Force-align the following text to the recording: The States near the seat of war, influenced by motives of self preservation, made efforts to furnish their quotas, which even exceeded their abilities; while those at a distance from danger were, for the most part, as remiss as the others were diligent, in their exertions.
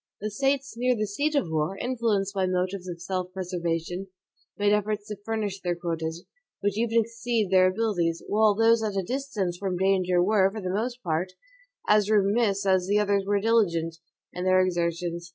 The 0.19 0.31
States 0.31 0.73
near 0.75 0.95
the 0.95 1.05
seat 1.05 1.35
of 1.35 1.51
war, 1.51 1.77
influenced 1.77 2.33
by 2.33 2.47
motives 2.47 2.87
of 2.87 2.99
self 2.99 3.31
preservation, 3.33 4.07
made 4.57 4.73
efforts 4.73 5.05
to 5.09 5.15
furnish 5.23 5.61
their 5.61 5.75
quotas, 5.75 6.25
which 6.61 6.75
even 6.75 7.01
exceeded 7.01 7.51
their 7.51 7.67
abilities; 7.67 8.23
while 8.25 8.55
those 8.55 8.81
at 8.81 8.97
a 8.97 9.03
distance 9.03 9.57
from 9.59 9.77
danger 9.77 10.19
were, 10.23 10.49
for 10.51 10.59
the 10.59 10.73
most 10.73 11.03
part, 11.03 11.33
as 11.87 12.09
remiss 12.09 12.65
as 12.65 12.87
the 12.87 12.97
others 12.97 13.25
were 13.27 13.39
diligent, 13.39 13.97
in 14.33 14.43
their 14.43 14.61
exertions. 14.65 15.29